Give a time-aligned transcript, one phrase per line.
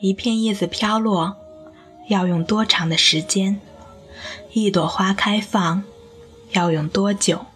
[0.00, 1.36] 一片叶子飘落，
[2.06, 3.60] 要用多长的时间？
[4.52, 5.82] 一朵花开放，
[6.52, 7.46] 要用多久？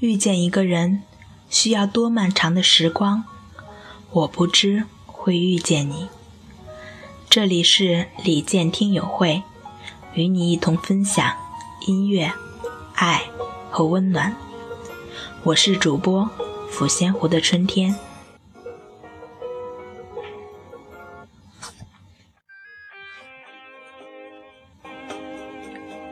[0.00, 1.02] 遇见一个人，
[1.48, 3.24] 需要多漫长的时光？
[4.10, 6.08] 我不知会遇见你。
[7.30, 9.42] 这里是李健听友会，
[10.12, 11.34] 与你一同分享
[11.86, 12.30] 音乐、
[12.94, 13.22] 爱
[13.70, 14.36] 和温暖。
[15.44, 16.28] 我是主播
[16.70, 17.96] 抚仙湖的春天。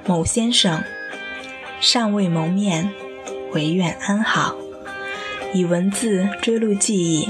[0.08, 0.82] 某先生
[1.82, 2.90] 尚未谋面，
[3.52, 4.56] 唯愿安好。
[5.52, 7.28] 以文字追录记忆，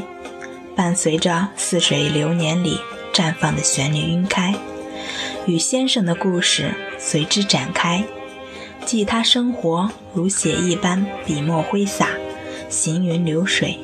[0.77, 2.79] 伴随着似水流年里
[3.13, 4.55] 绽放的旋律晕开，
[5.45, 8.05] 与先生的故事随之展开。
[8.87, 12.11] 记他生活如写一般，笔墨挥洒，
[12.69, 13.77] 行云流水；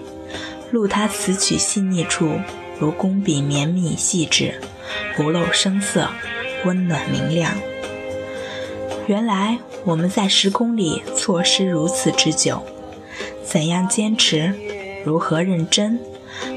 [0.70, 2.38] 录他词曲细腻处，
[2.78, 4.60] 如工笔绵密细致，
[5.16, 6.08] 不露声色，
[6.64, 7.50] 温暖明亮。
[9.06, 12.62] 原来我们在时空里错失如此之久，
[13.44, 14.54] 怎样坚持，
[15.04, 16.00] 如何认真，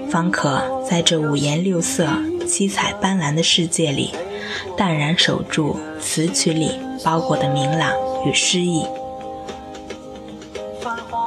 [0.10, 2.08] 方可在这五颜六色、
[2.48, 4.14] 七彩斑斓的世界里，
[4.78, 6.72] 淡然守住词曲里
[7.04, 7.92] 包裹的明朗
[8.26, 8.86] 与诗意。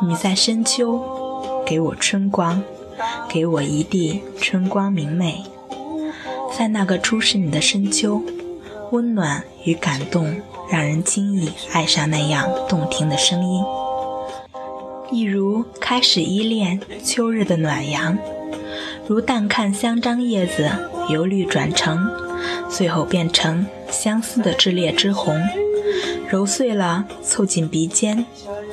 [0.03, 2.63] 你在深秋给我春光，
[3.29, 5.45] 给我一地春光明媚，
[6.57, 8.23] 在那个初识你的深秋，
[8.91, 10.41] 温暖与感动。
[10.71, 13.65] 让人轻易爱上那样动听的声音，
[15.11, 18.17] 一如开始依恋秋日的暖阳，
[19.09, 20.71] 如淡看香樟叶子
[21.09, 22.09] 由绿转橙，
[22.69, 25.43] 最后变成相思的炽烈之红，
[26.29, 28.25] 揉碎了凑近鼻尖，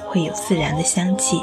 [0.08, 1.42] 会有自然的香气。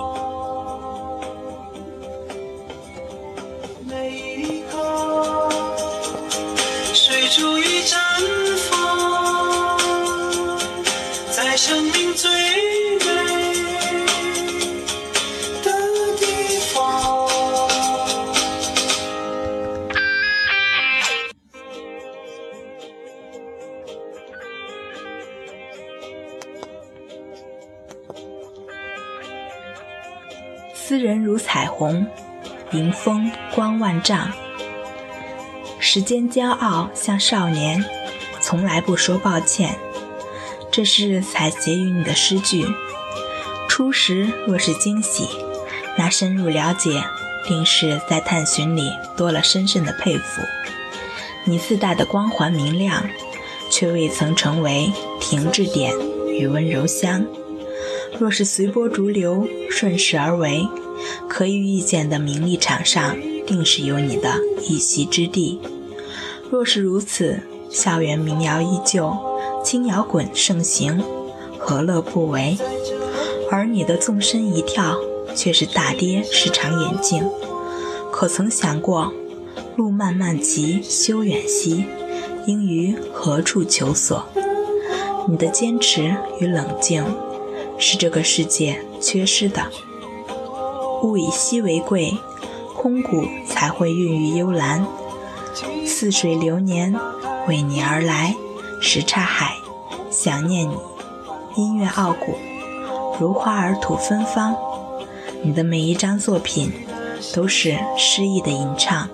[30.94, 32.06] 斯人如彩虹，
[32.70, 34.30] 迎风光万丈。
[35.80, 37.84] 时间骄傲像少年，
[38.40, 39.74] 从来不说抱歉。
[40.70, 42.64] 这是采撷于你的诗句。
[43.68, 45.28] 初时若是惊喜，
[45.98, 47.02] 那深入了解，
[47.48, 50.42] 定是在探寻里多了深深的佩服。
[51.44, 53.04] 你自带的光环明亮，
[53.68, 55.92] 却未曾成为停滞点
[56.28, 57.26] 与温柔乡。
[58.16, 60.64] 若是随波逐流，顺势而为，
[61.28, 63.16] 可以预见的名利场上，
[63.46, 65.60] 定是有你的一席之地。
[66.50, 69.16] 若是如此，校园民谣依旧，
[69.64, 71.02] 轻摇滚盛行，
[71.58, 72.56] 何乐不为？
[73.50, 74.96] 而你的纵身一跳，
[75.34, 77.28] 却是大跌十场眼镜。
[78.12, 79.12] 可曾想过，
[79.76, 81.84] 路漫漫其修远兮，
[82.46, 84.24] 应于何处求索？
[85.28, 87.04] 你的坚持与冷静。
[87.76, 89.60] 是这个世界缺失的。
[91.02, 92.16] 物以稀为贵，
[92.76, 94.86] 空谷才会孕育幽兰。
[95.86, 96.94] 似水流年，
[97.48, 98.34] 为你而来。
[98.80, 99.56] 什刹海，
[100.10, 100.76] 想念你。
[101.56, 102.36] 音乐傲骨，
[103.18, 104.54] 如花儿吐芬芳。
[105.42, 106.72] 你的每一张作品，
[107.34, 109.08] 都是诗意的吟唱，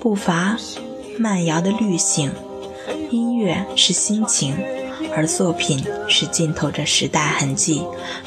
[0.00, 0.56] 步伐
[1.18, 2.32] 慢摇的律性。
[3.10, 4.56] 音乐是心情。
[5.14, 7.82] 而作品是浸透着时代痕迹、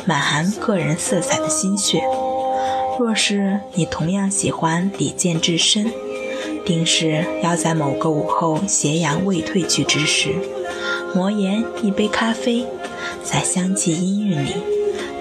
[0.05, 2.01] 满含个人色彩的心血。
[2.99, 5.89] 若是你同样喜欢李健至深，
[6.65, 10.35] 定是要在某个午后斜阳未褪去之时，
[11.15, 12.65] 磨研一杯咖啡，
[13.23, 14.51] 在香气氤氲里，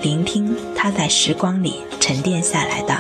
[0.03, 2.97] 聆听他在时光里沉淀下来的、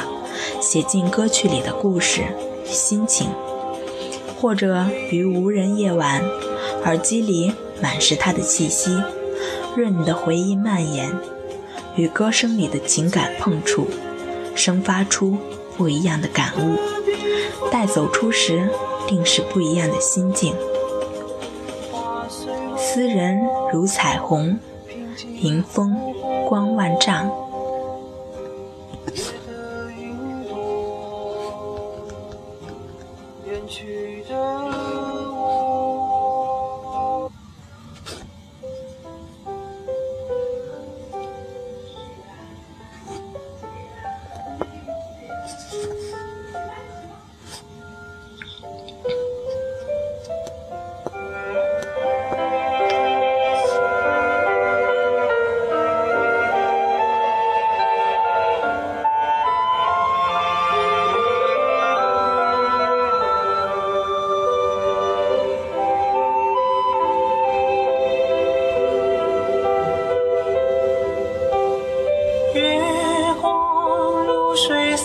[0.60, 2.22] 写进歌曲里的故事
[2.64, 3.26] 心情，
[4.40, 6.22] 或者于无人夜晚，
[6.84, 7.52] 耳机里。
[7.80, 8.90] 满是他的气息，
[9.76, 11.12] 任你的回忆蔓延，
[11.94, 13.86] 与歌声里的情感碰触，
[14.58, 15.38] 生发出
[15.76, 16.76] 不一样的感悟，
[17.70, 18.68] 待走出时
[19.06, 20.52] 定是不一样的心境。
[22.76, 23.40] 斯人
[23.72, 24.58] 如彩虹，
[25.40, 25.96] 迎风
[26.48, 27.30] 光万丈。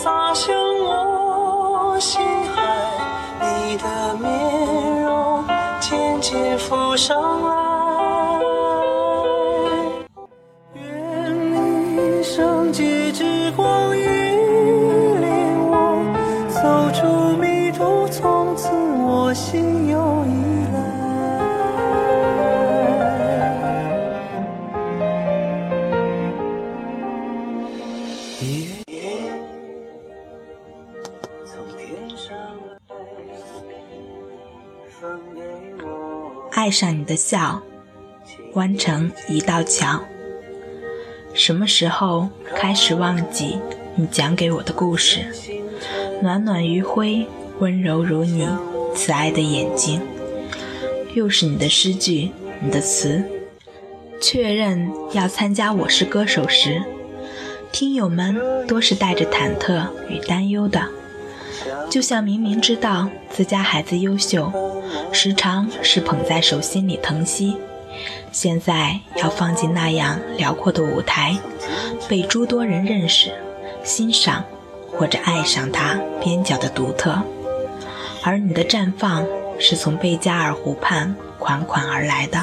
[0.04, 2.20] 洒向我心
[2.54, 2.62] 海
[3.40, 5.42] 你的面容
[5.80, 7.63] 渐渐浮上来。
[36.64, 37.60] 爱上你的笑，
[38.54, 40.00] 弯成一道桥。
[41.34, 43.58] 什么时候开始忘记
[43.96, 45.26] 你讲给我的故事？
[46.22, 47.26] 暖暖余晖，
[47.58, 48.48] 温柔如你
[48.94, 50.00] 慈爱的眼睛。
[51.12, 52.30] 又是你的诗句，
[52.62, 53.22] 你的词。
[54.18, 56.82] 确认要参加《我是歌手》时，
[57.72, 60.88] 听友们多是带着忐忑与担忧的，
[61.90, 64.50] 就像明明知道自家孩子优秀，
[65.12, 67.56] 时常是捧在手心里疼惜，
[68.32, 71.36] 现在要放进那样辽阔的舞台，
[72.08, 73.32] 被诸多人认识、
[73.82, 74.44] 欣赏
[74.90, 77.22] 或者爱上他边角的独特，
[78.22, 79.24] 而你的绽放
[79.58, 82.42] 是从贝加尔湖畔款款而来的。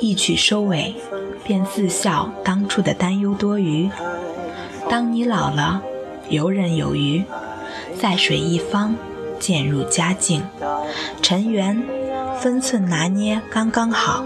[0.00, 0.96] 一曲收尾，
[1.44, 3.88] 便自笑当初的担忧多余。
[4.90, 5.80] 当你老了，
[6.28, 7.22] 游刃有余，
[8.00, 8.96] 在水一方，
[9.42, 10.40] 渐入佳境，
[11.20, 11.82] 尘缘
[12.40, 14.24] 分寸拿捏刚刚好。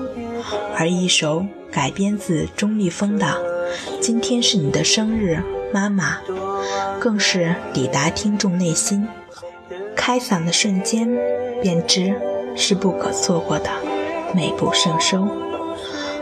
[0.76, 3.24] 而一首改编自钟立风的
[3.98, 5.42] 《今天是你的生日，
[5.72, 6.18] 妈妈》，
[7.00, 9.08] 更是抵达听众内心。
[9.96, 11.08] 开嗓的瞬间，
[11.62, 12.14] 便知
[12.54, 13.70] 是不可错过的
[14.34, 15.26] 美不胜收。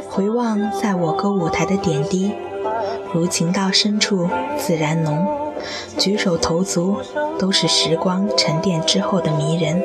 [0.08, 2.32] 回望在我歌舞台的点滴，
[3.12, 5.43] 如情到深处自然浓。
[5.98, 6.98] 举手投足
[7.38, 9.82] 都是时光沉淀之后的迷人。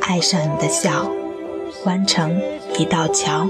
[0.00, 1.10] 爱上你的笑，
[1.84, 2.40] 弯成
[2.78, 3.46] 一道桥。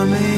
[0.00, 0.29] 多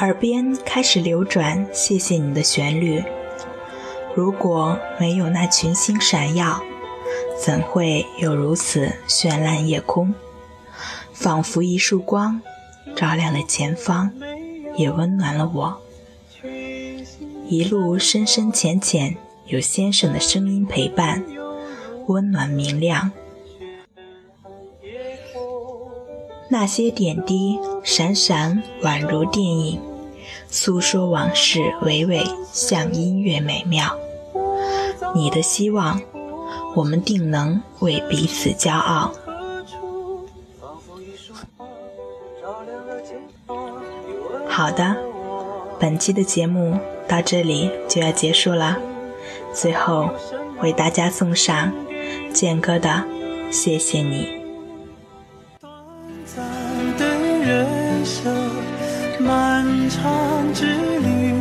[0.00, 3.04] 耳边开始流转“谢谢你”的旋律。
[4.14, 6.62] 如果没有那群星闪耀，
[7.38, 10.14] 怎会有如此绚烂夜空？
[11.12, 12.40] 仿佛一束光，
[12.96, 14.10] 照亮了前方，
[14.74, 15.78] 也温暖了我。
[17.46, 21.22] 一路深深浅浅，有先生的声音陪伴，
[22.06, 23.12] 温暖明亮。
[26.48, 29.80] 那些点滴闪闪，宛如电影，
[30.50, 33.96] 诉说往事娓娓，像音乐美妙。
[35.14, 36.00] 你的希望，
[36.74, 39.12] 我们定能为彼此骄傲。
[44.48, 44.96] 好的，
[45.78, 46.78] 本期的节目
[47.08, 48.76] 到这里就要结束了。
[49.54, 50.10] 最后，
[50.62, 51.72] 为大家送上
[52.32, 52.88] 健哥的
[53.52, 54.26] 《谢谢你》。
[60.02, 60.64] 长之
[61.00, 61.34] 旅，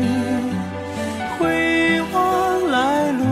[1.37, 3.23] 回望来路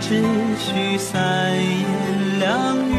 [0.00, 0.22] 只
[0.58, 2.91] 需三言两语。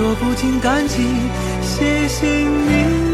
[0.00, 0.96] 说不尽感激，
[1.62, 3.09] 谢谢你。